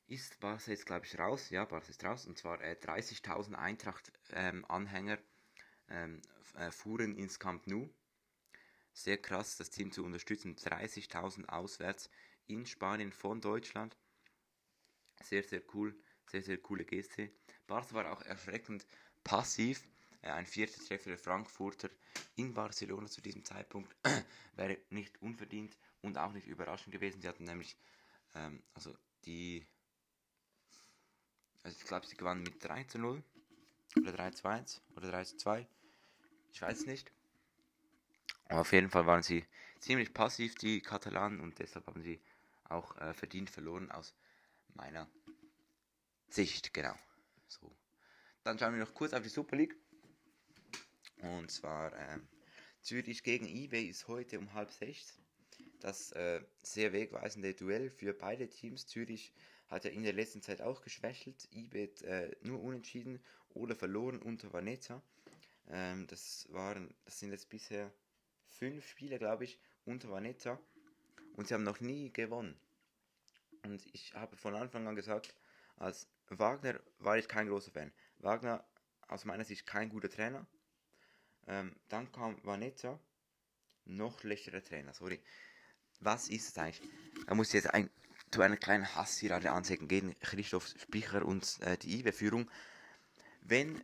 ist 0.08 0.38
Barca 0.40 0.70
jetzt, 0.70 0.86
glaube 0.86 1.06
ich, 1.06 1.18
raus. 1.18 1.50
Ja, 1.50 1.64
Barca 1.64 1.88
ist 1.88 2.04
raus. 2.04 2.26
Und 2.26 2.38
zwar 2.38 2.60
äh, 2.60 2.76
30.000 2.80 3.54
Eintracht-Anhänger 3.54 5.18
ähm, 5.88 6.22
äh, 6.56 6.70
fuhren 6.70 7.16
ins 7.16 7.38
Camp 7.38 7.66
Nou. 7.66 7.88
Sehr 8.92 9.18
krass, 9.18 9.56
das 9.56 9.70
Team 9.70 9.92
zu 9.92 10.04
unterstützen. 10.04 10.56
30.000 10.56 11.46
auswärts 11.48 12.08
in 12.46 12.66
Spanien 12.66 13.12
von 13.12 13.40
Deutschland. 13.40 13.96
Sehr, 15.22 15.42
sehr 15.42 15.62
cool. 15.74 15.94
Sehr, 16.28 16.42
sehr 16.42 16.58
coole 16.58 16.84
Geste. 16.84 17.30
Barca 17.66 17.94
war 17.94 18.12
auch 18.12 18.22
erschreckend 18.22 18.86
passiv. 19.24 19.82
Äh, 20.22 20.30
ein 20.30 20.46
vierter 20.46 20.84
Treffer 20.84 21.10
der 21.10 21.18
Frankfurter 21.18 21.90
in 22.36 22.54
Barcelona 22.54 23.06
zu 23.06 23.20
diesem 23.20 23.44
Zeitpunkt 23.44 23.94
wäre 24.56 24.78
nicht 24.90 25.20
unverdient 25.20 25.76
und 26.06 26.18
auch 26.18 26.32
nicht 26.32 26.46
überraschend 26.46 26.92
gewesen. 26.92 27.20
Sie 27.20 27.28
hatten 27.28 27.44
nämlich, 27.44 27.76
ähm, 28.34 28.62
also 28.74 28.96
die, 29.24 29.66
also 31.62 31.76
ich 31.78 31.84
glaube, 31.84 32.06
sie 32.06 32.16
gewannen 32.16 32.42
mit 32.42 32.62
3 32.64 32.84
zu 32.84 32.98
0 32.98 33.22
oder 33.96 34.12
3 34.12 34.30
zu 34.30 34.48
1 34.48 34.82
oder 34.96 35.10
3 35.10 35.24
zu 35.24 35.36
2. 35.36 35.66
Ich 36.52 36.62
weiß 36.62 36.86
nicht. 36.86 37.12
Aber 38.48 38.60
auf 38.60 38.72
jeden 38.72 38.90
Fall 38.90 39.06
waren 39.06 39.22
sie 39.22 39.44
ziemlich 39.80 40.14
passiv, 40.14 40.54
die 40.54 40.80
Katalanen, 40.80 41.40
und 41.40 41.58
deshalb 41.58 41.86
haben 41.86 42.02
sie 42.02 42.20
auch 42.64 42.96
äh, 42.98 43.12
verdient 43.12 43.50
verloren 43.50 43.90
aus 43.90 44.14
meiner 44.74 45.08
Sicht, 46.28 46.72
genau. 46.72 46.94
So. 47.48 47.76
Dann 48.42 48.58
schauen 48.58 48.74
wir 48.74 48.80
noch 48.80 48.94
kurz 48.94 49.12
auf 49.12 49.22
die 49.22 49.28
Super 49.28 49.56
League. 49.56 49.76
Und 51.18 51.50
zwar 51.50 51.92
ähm, 51.96 52.28
Zürich 52.82 53.22
gegen 53.22 53.46
eBay 53.46 53.86
ist 53.86 54.06
heute 54.06 54.38
um 54.38 54.52
halb 54.52 54.70
sechs. 54.70 55.18
Das 55.86 56.10
äh, 56.10 56.40
sehr 56.64 56.92
wegweisende 56.92 57.54
Duell 57.54 57.90
für 57.90 58.12
beide 58.12 58.50
Teams. 58.50 58.88
Zürich 58.88 59.32
hat 59.68 59.84
ja 59.84 59.92
in 59.92 60.02
der 60.02 60.14
letzten 60.14 60.42
Zeit 60.42 60.60
auch 60.60 60.82
geschwächelt. 60.82 61.48
eBay 61.52 61.84
äh, 62.02 62.34
nur 62.40 62.60
unentschieden 62.60 63.22
oder 63.50 63.76
verloren 63.76 64.20
unter 64.20 64.52
Vanessa. 64.52 65.00
Ähm, 65.68 66.08
das 66.08 66.48
waren, 66.50 66.92
das 67.04 67.20
sind 67.20 67.30
jetzt 67.30 67.50
bisher 67.50 67.92
fünf 68.48 68.84
Spiele, 68.88 69.20
glaube 69.20 69.44
ich, 69.44 69.60
unter 69.84 70.10
Vanessa. 70.10 70.58
Und 71.36 71.46
sie 71.46 71.54
haben 71.54 71.62
noch 71.62 71.78
nie 71.78 72.12
gewonnen. 72.12 72.58
Und 73.62 73.86
ich 73.94 74.12
habe 74.14 74.36
von 74.36 74.56
Anfang 74.56 74.88
an 74.88 74.96
gesagt, 74.96 75.36
als 75.76 76.08
Wagner 76.30 76.80
war 76.98 77.16
ich 77.16 77.28
kein 77.28 77.46
großer 77.46 77.70
Fan. 77.70 77.92
Wagner 78.18 78.66
aus 79.06 79.24
meiner 79.24 79.44
Sicht 79.44 79.66
kein 79.66 79.88
guter 79.90 80.10
Trainer. 80.10 80.48
Ähm, 81.46 81.76
dann 81.88 82.10
kam 82.10 82.42
Vanessa, 82.42 82.98
noch 83.84 84.18
schlechterer 84.18 84.64
Trainer. 84.64 84.92
Sorry. 84.92 85.20
Was 86.00 86.28
ist 86.28 86.48
es 86.48 86.58
eigentlich? 86.58 86.82
Da 87.26 87.34
muss 87.34 87.52
jetzt 87.52 87.72
ein, 87.72 87.90
zu 88.30 88.42
einer 88.42 88.56
kleinen 88.56 88.94
Hasstirade 88.94 89.50
anzeigen 89.50 89.88
gegen 89.88 90.18
Christoph 90.20 90.68
Spicher 90.78 91.24
und 91.24 91.58
äh, 91.60 91.76
die 91.78 92.00
IW-Führung. 92.00 92.50
Wenn 93.42 93.82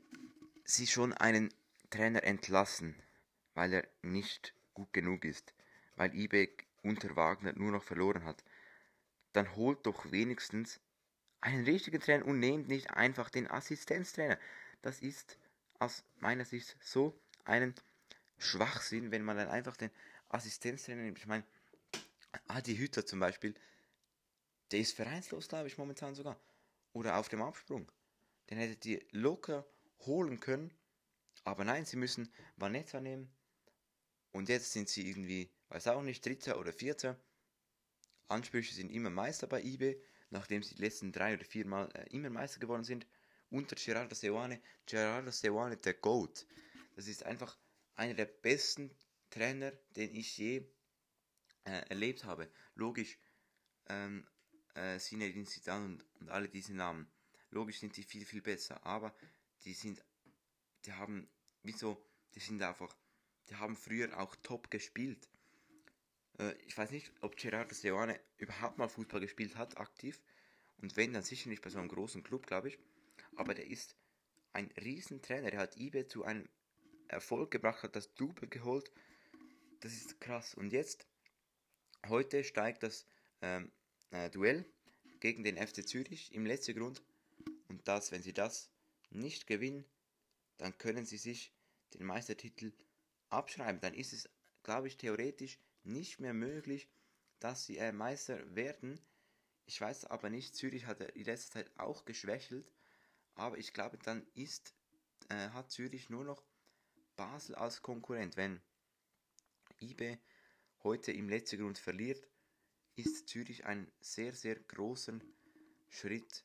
sie 0.65 0.87
schon 0.87 1.13
einen 1.13 1.53
Trainer 1.91 2.25
entlassen, 2.25 2.95
weil 3.55 3.73
er 3.73 3.89
nicht 4.03 4.55
gut 4.75 4.93
genug 4.93 5.25
ist, 5.25 5.55
weil 5.97 6.15
IB 6.15 6.49
unter 6.83 7.15
Wagner 7.17 7.53
nur 7.55 7.71
noch 7.71 7.83
verloren 7.83 8.25
hat, 8.25 8.43
dann 9.33 9.55
holt 9.57 9.87
doch 9.87 10.11
wenigstens 10.11 10.81
einen 11.41 11.65
richtigen 11.65 12.01
Trainer 12.01 12.27
und 12.27 12.39
nehmt 12.39 12.69
nicht 12.69 12.91
einfach 12.91 13.31
den 13.31 13.51
Assistenztrainer. 13.51 14.39
Das 14.83 15.01
ist 15.01 15.39
aus 15.79 16.05
meiner 16.19 16.45
Sicht 16.45 16.77
so 16.81 17.19
einen 17.45 17.75
Schwachsinn, 18.39 19.11
wenn 19.11 19.25
man 19.25 19.37
dann 19.37 19.49
einfach 19.49 19.77
den 19.77 19.91
Assistenztrainer 20.29 21.03
nimmt. 21.03 21.19
Ich 21.19 21.27
meine, 21.27 21.45
Adi 22.49 22.77
Hütter 22.77 23.05
zum 23.05 23.21
Beispiel, 23.21 23.55
der 24.71 24.81
ist 24.81 24.97
vereinslos, 24.97 25.49
glaube 25.49 25.69
ich, 25.69 25.79
momentan 25.79 26.15
sogar. 26.15 26.41
Oder 26.93 27.19
auf 27.19 27.29
dem 27.29 27.43
Absprung. 27.43 27.91
Den 28.51 28.59
hättet 28.59 28.85
ihr 28.87 29.03
locker 29.11 29.67
holen 30.01 30.41
können. 30.41 30.71
Aber 31.45 31.65
nein, 31.65 31.85
sie 31.85 31.97
müssen 31.97 32.33
Vanessa 32.57 33.01
nehmen. 33.01 33.31
Und 34.33 34.49
jetzt 34.49 34.73
sind 34.73 34.89
sie 34.89 35.09
irgendwie, 35.09 35.51
weiß 35.69 35.89
auch 35.89 36.03
nicht, 36.03 36.25
Dritter 36.25 36.59
oder 36.59 36.73
Vierter. 36.73 37.21
Ansprüche 38.29 38.75
sind 38.75 38.91
immer 38.91 39.11
Meister 39.11 39.47
bei 39.47 39.63
IB, 39.63 40.01
nachdem 40.31 40.63
sie 40.63 40.75
die 40.75 40.83
letzten 40.83 41.13
drei 41.13 41.35
oder 41.35 41.45
vier 41.45 41.67
Mal 41.67 41.91
äh, 41.95 42.09
immer 42.11 42.31
Meister 42.31 42.61
geworden 42.61 42.85
sind. 42.85 43.07
Unter 43.51 43.77
Gerardo 43.77 44.15
Seoane. 44.15 44.61
Gerardo 44.87 45.31
Seoane, 45.31 45.77
der 45.77 45.95
Goat. 45.95 46.47
Das 46.97 47.09
ist 47.09 47.25
einfach 47.25 47.59
einer 47.95 48.15
der 48.15 48.25
besten 48.25 48.91
Trainer, 49.29 49.73
den 49.97 50.15
ich 50.15 50.39
je 50.39 50.67
äh, 51.65 51.89
erlebt 51.89 52.25
habe. 52.25 52.51
Logisch, 52.75 53.19
ähm, 53.89 54.27
äh, 54.75 54.99
Zinedine 54.99 55.45
Zidane 55.47 55.85
und, 55.85 56.05
und 56.21 56.31
alle 56.31 56.49
diese 56.49 56.75
Namen. 56.75 57.11
Logisch 57.51 57.81
sind 57.81 57.97
die 57.97 58.03
viel, 58.03 58.25
viel 58.25 58.43
besser, 58.43 58.85
aber 58.87 59.15
die 59.65 59.75
sind, 59.75 60.03
die 60.85 60.93
haben, 60.93 61.29
wieso, 61.63 62.03
die 62.35 62.41
sind 62.41 62.63
einfach, 62.63 62.97
die 63.49 63.57
haben 63.57 63.77
früher 63.77 64.19
auch 64.19 64.35
top 64.37 64.71
gespielt. 64.71 65.29
Äh, 66.39 66.55
ich 66.67 66.77
weiß 66.77 66.91
nicht, 66.91 67.13
ob 67.21 67.37
Gerardo 67.37 67.75
Seoane 67.75 68.19
überhaupt 68.39 68.79
mal 68.79 68.89
Fußball 68.89 69.21
gespielt 69.21 69.57
hat, 69.57 69.77
aktiv. 69.77 70.21
Und 70.79 70.97
wenn, 70.97 71.13
dann 71.13 71.23
sicher 71.23 71.49
nicht 71.49 71.63
bei 71.63 71.71
so 71.71 71.79
einem 71.79 71.89
großen 71.89 72.23
Club, 72.23 72.47
glaube 72.47 72.69
ich. 72.69 72.79
Aber 73.37 73.55
der 73.55 73.67
ist 73.67 73.97
ein 74.53 74.71
Riesentrainer. 74.83 75.53
Er 75.53 75.61
hat 75.61 75.77
IBE 75.77 76.07
zu 76.07 76.25
einem 76.25 76.49
Erfolg 77.09 77.51
gebracht, 77.51 77.83
hat 77.83 77.97
das 77.97 78.15
Double 78.15 78.49
geholt. 78.49 78.91
Das 79.81 79.93
ist 79.93 80.21
krass. 80.21 80.55
Und 80.55 80.73
jetzt, 80.73 81.07
heute 82.09 82.45
steigt 82.45 82.83
das 82.83 83.07
ähm, 83.41 83.71
äh, 84.11 84.31
Duell 84.31 84.65
gegen 85.21 85.45
den 85.45 85.57
FC 85.57 85.87
Zürich 85.87 86.35
im 86.35 86.47
letzten 86.47 86.77
Grund. 86.77 87.03
Und 87.69 87.87
das, 87.89 88.13
wenn 88.13 88.23
sie 88.23 88.33
das 88.33 88.71
nicht 89.11 89.47
gewinnen, 89.47 89.85
dann 90.59 90.77
können 90.79 91.07
sie 91.07 91.19
sich 91.19 91.53
den 91.95 92.05
Meistertitel 92.07 92.73
abschreiben. 93.31 93.81
Dann 93.81 93.95
ist 93.95 94.13
es, 94.13 94.29
glaube 94.63 94.89
ich, 94.89 94.97
theoretisch 94.97 95.59
nicht 95.85 96.21
mehr 96.21 96.35
möglich, 96.35 96.89
dass 97.39 97.67
sie 97.67 97.79
äh, 97.79 97.93
Meister 97.93 98.55
werden. 98.55 99.01
Ich 99.67 99.81
weiß 99.81 100.05
aber 100.07 100.31
nicht, 100.31 100.55
Zürich 100.55 100.87
hat 100.87 101.01
in 101.01 101.25
letzter 101.25 101.55
Zeit 101.55 101.71
auch 101.79 102.05
geschwächelt, 102.05 102.73
aber 103.35 103.59
ich 103.59 103.73
glaube, 103.73 103.99
dann 103.99 104.27
ist, 104.35 104.75
äh, 105.29 105.49
hat 105.51 105.71
Zürich 105.71 106.11
nur 106.11 106.25
noch 106.25 106.43
Basel 107.17 107.55
als 107.55 107.83
Konkurrent. 107.83 108.37
Wenn 108.37 108.61
IB 109.81 110.19
heute 110.85 111.13
im 111.13 111.29
letzten 111.29 111.61
Grund 111.61 111.79
verliert, 111.79 112.27
ist 112.97 113.29
Zürich 113.29 113.65
einen 113.65 113.91
sehr, 114.01 114.33
sehr 114.33 114.57
großen 114.57 115.23
Schritt 115.89 116.45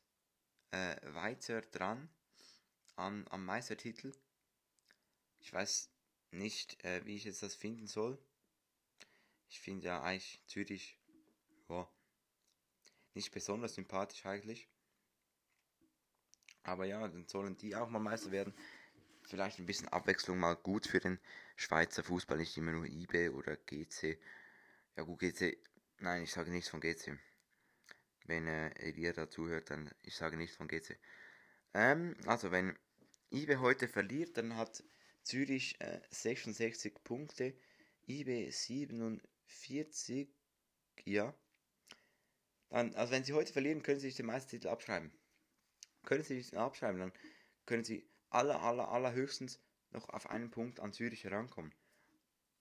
äh, 0.70 0.96
weiter 1.14 1.62
dran 1.62 2.08
am, 2.96 3.26
am 3.28 3.44
Meistertitel. 3.44 4.12
Ich 5.40 5.52
weiß 5.52 5.90
nicht, 6.30 6.82
äh, 6.84 7.04
wie 7.04 7.16
ich 7.16 7.24
jetzt 7.24 7.42
das 7.42 7.54
finden 7.54 7.86
soll. 7.86 8.18
Ich 9.48 9.60
finde 9.60 9.86
ja 9.86 10.02
eigentlich 10.02 10.42
Zürich 10.46 10.98
ja, 11.68 11.90
nicht 13.14 13.30
besonders 13.30 13.74
sympathisch 13.74 14.26
eigentlich. 14.26 14.68
Aber 16.62 16.84
ja, 16.84 17.06
dann 17.08 17.26
sollen 17.26 17.56
die 17.56 17.74
auch 17.74 17.88
mal 17.88 17.98
Meister 17.98 18.30
werden 18.30 18.54
vielleicht 19.28 19.58
ein 19.58 19.66
bisschen 19.66 19.88
Abwechslung 19.88 20.38
mal 20.38 20.56
gut 20.56 20.86
für 20.86 21.00
den 21.00 21.18
Schweizer 21.56 22.02
Fußball, 22.02 22.38
nicht 22.38 22.56
immer 22.56 22.72
nur 22.72 22.86
IB 22.86 23.30
oder 23.30 23.56
GC. 23.56 24.18
Ja 24.96 25.02
gut, 25.04 25.20
GC, 25.20 25.58
nein, 25.98 26.22
ich 26.24 26.32
sage 26.32 26.50
nichts 26.50 26.70
von 26.70 26.80
GC. 26.80 27.18
Wenn 28.24 28.46
äh, 28.46 28.70
Elia 28.78 29.12
da 29.12 29.30
zuhört, 29.30 29.70
dann 29.70 29.90
ich 30.02 30.16
sage 30.16 30.36
nichts 30.36 30.56
von 30.56 30.68
GC. 30.68 30.98
Ähm, 31.74 32.16
also 32.26 32.50
wenn 32.50 32.76
IB 33.30 33.56
heute 33.56 33.88
verliert, 33.88 34.36
dann 34.36 34.56
hat 34.56 34.82
Zürich 35.22 35.80
äh, 35.80 36.00
66 36.10 37.04
Punkte, 37.04 37.54
IB 38.06 38.50
47, 38.50 40.28
ja. 41.04 41.34
Dann, 42.70 42.94
also 42.94 43.12
wenn 43.12 43.24
sie 43.24 43.32
heute 43.32 43.52
verlieren, 43.52 43.82
können 43.82 44.00
sie 44.00 44.08
sich 44.08 44.16
den 44.16 44.26
Meistertitel 44.26 44.68
abschreiben. 44.68 45.12
Können 46.04 46.22
sie 46.22 46.40
sich 46.40 46.56
abschreiben, 46.56 47.00
dann 47.00 47.12
können 47.66 47.84
sie 47.84 48.08
aller, 48.30 48.62
aller, 48.62 48.88
allerhöchstens 48.88 49.60
noch 49.90 50.08
auf 50.10 50.28
einen 50.30 50.50
Punkt 50.50 50.80
an 50.80 50.92
Zürich 50.92 51.24
herankommen. 51.24 51.72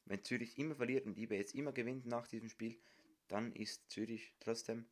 Wenn 0.06 0.24
Zürich 0.24 0.58
immer 0.58 0.76
verliert 0.76 1.06
und 1.06 1.18
IB 1.18 1.36
jetzt 1.36 1.56
immer 1.56 1.74
gewinnt 1.74 2.06
nach 2.06 2.28
diesem 2.28 2.50
Spiel, 2.50 2.80
dann 3.28 3.52
ist 3.54 3.90
Zürich 3.90 4.34
trotzdem 4.40 4.86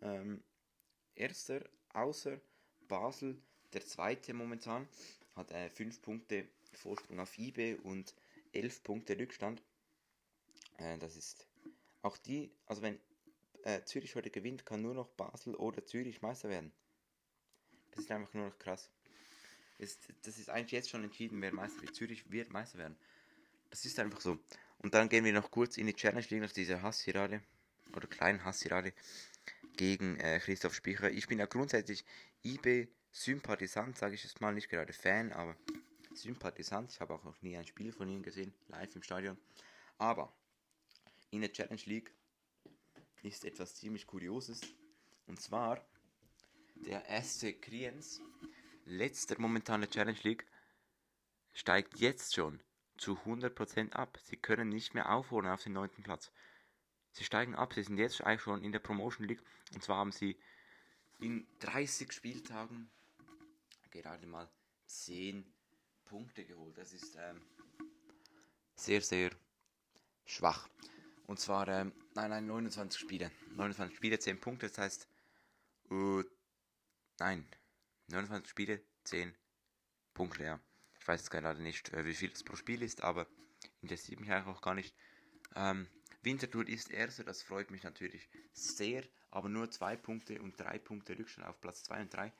ähm, 0.00 0.44
erster, 1.14 1.68
außer 1.90 2.40
Basel, 2.88 3.42
der 3.72 3.84
zweite 3.84 4.34
momentan, 4.34 4.88
hat 5.34 5.50
äh, 5.50 5.68
5 5.70 6.02
Punkte 6.02 6.48
Vorsprung 6.72 7.20
auf 7.20 7.36
IB 7.38 7.76
und 7.82 8.14
11 8.52 8.82
Punkte 8.82 9.18
Rückstand. 9.18 9.62
Äh, 10.78 10.98
das 10.98 11.16
ist 11.16 11.48
auch 12.02 12.16
die, 12.16 12.52
also 12.66 12.82
wenn 12.82 12.98
äh, 13.64 13.82
Zürich 13.84 14.14
heute 14.14 14.30
gewinnt, 14.30 14.66
kann 14.66 14.82
nur 14.82 14.94
noch 14.94 15.08
Basel 15.08 15.54
oder 15.54 15.84
Zürich 15.84 16.22
Meister 16.22 16.48
werden. 16.48 16.72
Das 17.92 18.04
ist 18.04 18.10
einfach 18.10 18.34
nur 18.34 18.48
noch 18.48 18.58
krass. 18.58 18.90
Ist, 19.82 20.08
das 20.22 20.38
ist 20.38 20.48
eigentlich 20.48 20.70
jetzt 20.70 20.90
schon 20.90 21.02
entschieden, 21.02 21.42
wer 21.42 21.52
Meister 21.52 21.82
wird. 21.82 21.96
Zürich 21.96 22.30
wird 22.30 22.50
Meister 22.50 22.78
werden. 22.78 22.96
Das 23.70 23.84
ist 23.84 23.98
einfach 23.98 24.20
so. 24.20 24.38
Und 24.78 24.94
dann 24.94 25.08
gehen 25.08 25.24
wir 25.24 25.32
noch 25.32 25.50
kurz 25.50 25.76
in 25.76 25.86
die 25.86 25.94
Challenge 25.94 26.24
League, 26.28 26.42
nach 26.42 26.52
dieser 26.52 26.82
Hassirade 26.82 27.42
oder 27.96 28.06
kleinen 28.06 28.44
Hassirade 28.44 28.92
gegen 29.76 30.20
äh, 30.20 30.38
Christoph 30.38 30.74
Spicher. 30.74 31.10
Ich 31.10 31.26
bin 31.26 31.40
ja 31.40 31.46
grundsätzlich 31.46 32.04
IB-Sympathisant, 32.44 33.98
sage 33.98 34.14
ich 34.14 34.22
jetzt 34.22 34.40
mal, 34.40 34.54
nicht 34.54 34.68
gerade 34.68 34.92
Fan, 34.92 35.32
aber 35.32 35.56
Sympathisant. 36.14 36.92
Ich 36.92 37.00
habe 37.00 37.14
auch 37.14 37.24
noch 37.24 37.40
nie 37.42 37.56
ein 37.56 37.66
Spiel 37.66 37.92
von 37.92 38.08
ihm 38.08 38.22
gesehen, 38.22 38.54
live 38.68 38.94
im 38.94 39.02
Stadion. 39.02 39.36
Aber 39.98 40.32
in 41.30 41.40
der 41.40 41.52
Challenge 41.52 41.82
League 41.86 42.12
ist 43.22 43.44
etwas 43.44 43.74
ziemlich 43.74 44.06
Kurioses. 44.06 44.60
Und 45.26 45.40
zwar 45.40 45.84
der 46.76 47.04
SC 47.22 47.60
Kriens, 47.60 48.20
letzter 48.84 49.40
momentane 49.40 49.88
Challenge 49.88 50.18
League, 50.22 50.46
steigt 51.52 51.98
jetzt 51.98 52.34
schon 52.34 52.60
zu 52.96 53.18
100% 53.24 53.92
ab. 53.92 54.18
Sie 54.22 54.36
können 54.36 54.68
nicht 54.68 54.94
mehr 54.94 55.10
aufholen 55.10 55.48
auf 55.48 55.62
den 55.62 55.72
9. 55.72 55.90
Platz. 56.02 56.30
Sie 57.12 57.24
steigen 57.24 57.54
ab, 57.54 57.74
sie 57.74 57.82
sind 57.82 57.98
jetzt 57.98 58.22
eigentlich 58.22 58.42
schon 58.42 58.64
in 58.64 58.72
der 58.72 58.78
Promotion 58.78 59.26
League. 59.26 59.42
Und 59.74 59.82
zwar 59.82 59.98
haben 59.98 60.12
sie 60.12 60.38
in 61.20 61.46
30 61.60 62.12
Spieltagen 62.12 62.90
gerade 63.90 64.26
mal 64.26 64.48
10 64.86 65.44
Punkte 66.04 66.44
geholt. 66.44 66.76
Das 66.78 66.92
ist 66.92 67.16
ähm, 67.16 67.42
sehr, 68.74 69.02
sehr 69.02 69.30
schwach. 70.24 70.68
Und 71.26 71.38
zwar, 71.38 71.68
ähm, 71.68 71.92
nein, 72.14 72.30
nein, 72.30 72.46
29 72.46 73.00
Spiele. 73.00 73.30
29 73.54 73.96
Spiele, 73.96 74.18
10 74.18 74.40
Punkte, 74.40 74.68
das 74.68 74.78
heißt, 74.78 75.08
uh, 75.90 76.22
nein, 77.18 77.46
29 78.12 78.50
Spiele, 78.50 78.82
10 79.04 79.34
Punkte, 80.12 80.44
ja. 80.44 80.60
Ich 81.00 81.08
weiß 81.08 81.20
jetzt 81.20 81.30
gerade 81.30 81.62
nicht, 81.62 81.92
äh, 81.94 82.04
wie 82.04 82.14
viel 82.14 82.30
es 82.30 82.44
pro 82.44 82.56
Spiel 82.56 82.82
ist, 82.82 83.02
aber 83.02 83.26
interessiert 83.80 84.20
mich 84.20 84.30
eigentlich 84.30 84.54
auch 84.54 84.60
gar 84.60 84.74
nicht. 84.74 84.94
Ähm, 85.56 85.88
Winterthur 86.22 86.68
ist 86.68 86.90
Erster, 86.90 87.24
das 87.24 87.42
freut 87.42 87.70
mich 87.70 87.82
natürlich 87.82 88.28
sehr, 88.52 89.02
aber 89.30 89.48
nur 89.48 89.70
2 89.70 89.96
Punkte 89.96 90.40
und 90.40 90.60
3 90.60 90.78
Punkte 90.78 91.18
Rückstand 91.18 91.48
auf 91.48 91.60
Platz 91.60 91.84
2 91.84 92.02
und 92.02 92.14
3. 92.14 92.32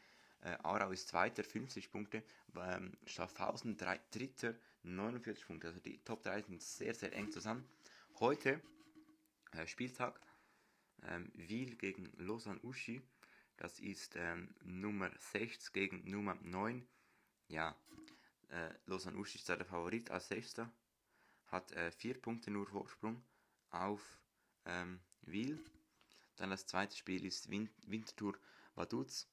Äh, 0.43 0.59
Aarau 0.63 0.91
ist 0.91 1.09
Zweiter, 1.09 1.45
50 1.45 1.91
Punkte. 1.91 2.23
Ähm, 2.57 2.93
Schaffhausen 3.07 3.77
drei, 3.77 4.01
Dritter, 4.11 4.55
49 4.83 5.47
Punkte. 5.47 5.69
Also 5.69 5.81
die 5.81 5.99
Top 6.05 6.23
3 6.23 6.43
sind 6.43 6.63
sehr, 6.63 6.95
sehr 6.95 7.13
eng 7.15 7.31
zusammen. 7.31 7.65
Heute, 8.19 8.61
äh, 9.53 9.67
Spieltag, 9.67 10.21
ähm, 11.05 11.31
Wiel 11.35 11.77
gegen 11.77 12.13
Lausanne 12.19 12.61
Uschi. 12.63 13.03
Das 13.63 13.79
ist 13.79 14.17
ähm, 14.17 14.53
Nummer 14.65 15.09
6 15.17 15.73
gegen 15.73 16.11
Nummer 16.11 16.35
9. 16.43 16.85
Ja, 17.47 17.77
äh, 18.49 18.71
Lausanne 18.87 19.17
Uschi 19.17 19.39
ist 19.39 19.49
der 19.49 19.65
Favorit 19.65 20.11
als 20.11 20.27
Sechster. 20.27 20.69
Hat 21.47 21.71
äh, 21.71 21.93
4 21.93 22.21
Punkte 22.21 22.51
nur 22.51 22.67
Vorsprung 22.67 23.23
auf 23.71 24.19
ähm, 24.65 24.99
Wiel. 25.21 25.65
Dann 26.35 26.51
das 26.51 26.67
zweite 26.67 26.97
Spiel 26.97 27.25
ist 27.25 27.51
Win 27.51 27.71
Winterthur 27.87 28.37
Vaduz. 28.75 29.29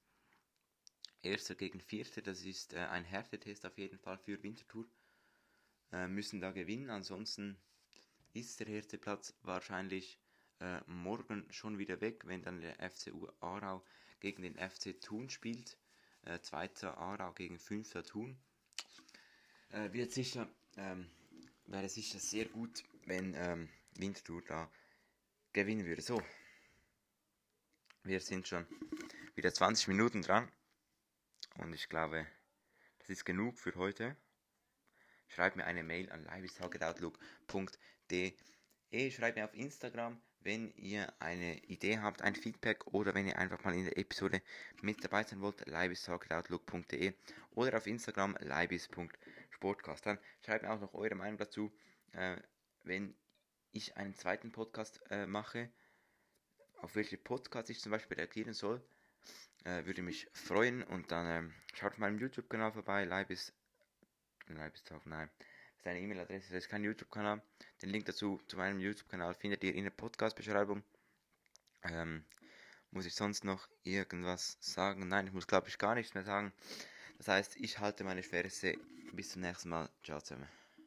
Erster 1.24 1.56
gegen 1.56 1.82
Vierter, 1.82 2.22
das 2.22 2.44
ist 2.44 2.74
äh, 2.74 2.86
ein 2.86 3.06
Härtetest 3.06 3.66
auf 3.66 3.80
jeden 3.80 3.98
Fall 3.98 4.20
für 4.20 4.44
Winterthur. 4.44 4.86
Äh, 5.92 6.08
müssen 6.08 6.40
da 6.40 6.52
gewinnen, 6.52 6.92
ansonsten 6.92 7.58
ist 8.34 8.60
der 8.60 8.68
Härteplatz 8.68 9.34
wahrscheinlich 9.42 10.20
äh, 10.60 10.82
morgen 10.86 11.48
schon 11.50 11.80
wieder 11.80 12.00
weg, 12.00 12.28
wenn 12.28 12.44
dann 12.44 12.62
der 12.62 12.76
FCU 12.92 13.28
Aarau 13.40 13.84
gegen 14.20 14.44
den 14.44 14.56
FC 14.56 15.00
Thun 15.02 15.30
spielt. 15.30 15.78
Äh, 16.26 16.40
zweiter 16.42 16.98
Aarau 16.98 17.34
gegen 17.34 17.60
fünfter 17.60 18.04
Thun. 18.04 18.38
Äh, 19.70 19.94
wird 19.94 20.12
sicher, 20.12 20.50
ähm, 20.78 21.10
wäre 21.66 21.90
sicher 21.90 22.20
sehr 22.20 22.46
gut, 22.46 22.84
wenn 23.06 23.34
ähm, 23.36 23.70
Winterthur 23.96 24.44
da 24.44 24.72
gewinnen 25.54 25.86
würde. 25.86 26.02
So, 26.02 26.22
wir 28.04 28.20
sind 28.20 28.48
schon 28.48 28.68
wieder 29.36 29.54
20 29.54 29.88
Minuten 29.88 30.22
dran. 30.22 30.52
Und 31.58 31.74
ich 31.74 31.90
glaube, 31.90 32.28
das 33.00 33.10
ist 33.10 33.26
genug 33.26 33.58
für 33.60 33.74
heute. 33.76 34.16
Schreibt 35.28 35.56
mir 35.56 35.66
eine 35.66 35.84
Mail 35.84 36.12
an 36.12 36.24
liveistargetoutlook.de. 36.24 38.34
Schreibt 39.12 39.38
mir 39.38 39.46
auf 39.46 39.54
Instagram, 39.54 40.20
wenn 40.42 40.74
ihr 40.76 41.12
eine 41.20 41.58
Idee 41.66 42.00
habt, 42.00 42.22
ein 42.22 42.36
Feedback 42.36 42.88
oder 42.88 43.14
wenn 43.14 43.28
ihr 43.28 43.38
einfach 43.38 43.64
mal 43.64 43.74
in 43.74 43.86
der 43.86 43.98
Episode 43.98 44.42
mit 44.82 45.04
dabei 45.04 45.24
sein 45.24 45.42
wollt, 45.42 45.66
liveistargetoutlook.de 45.68 47.14
oder 47.52 47.78
auf 47.78 47.88
Instagram 47.88 48.38
libis.sportcast. 48.40 50.06
Dann 50.06 50.20
schreibt 50.46 50.64
mir 50.64 50.72
auch 50.72 50.80
noch 50.80 50.94
eure 50.94 51.16
Meinung 51.16 51.38
dazu, 51.38 51.72
äh, 52.14 52.38
wenn 52.84 53.16
ich 53.72 53.98
einen 53.98 54.16
zweiten 54.16 54.52
Podcast 54.52 55.02
äh, 55.10 55.26
mache, 55.26 55.70
auf 56.82 56.96
welche 56.96 57.18
Podcast 57.18 57.70
ich 57.70 57.82
zum 57.82 57.92
Beispiel 57.92 58.18
reagieren 58.18 58.54
soll. 58.54 58.82
Äh, 59.66 59.86
würde 59.86 60.02
mich 60.02 60.28
freuen 60.32 60.84
und 60.84 61.12
dann 61.12 61.26
ähm, 61.28 61.54
schaut 61.74 61.92
auf 61.94 61.98
meinem 61.98 62.18
YouTube-Kanal 62.18 62.72
vorbei. 62.72 63.04
Leibis. 63.04 63.54
Leibis 64.48 64.84
Talk, 64.84 65.06
nein. 65.06 65.30
Das 65.82 65.94
ist 65.94 65.98
eine 65.98 66.00
E-Mail-Adresse, 66.02 66.54
das 66.54 66.64
ist 66.64 66.70
kein 66.70 66.84
YouTube-Kanal. 66.84 67.42
Den 67.82 67.90
Link 67.90 68.06
dazu 68.06 68.40
zu 68.48 68.58
meinem 68.58 68.80
YouTube-Kanal 68.80 69.34
findet 69.34 69.64
ihr 69.64 69.74
in 69.74 69.86
der 69.86 69.92
Podcast-Beschreibung. 69.92 70.84
Ähm, 71.84 72.26
muss 72.92 73.06
ich 73.06 73.16
sonst 73.16 73.46
noch 73.46 73.68
irgendwas 73.84 74.58
sagen? 74.60 75.08
Nein, 75.08 75.28
ich 75.28 75.34
muss 75.34 75.48
glaube 75.48 75.70
ich 75.70 75.78
gar 75.78 75.96
nichts 75.96 76.14
mehr 76.14 76.24
sagen. 76.24 76.52
Das 77.18 77.30
heißt, 77.30 77.56
ich 77.58 77.80
halte 77.80 78.04
meine 78.04 78.24
Fresse. 78.24 78.76
Bis 79.14 79.30
zum 79.30 79.42
nächsten 79.42 79.70
Mal. 79.70 79.90
Ciao 80.04 80.20
zusammen. 80.20 80.59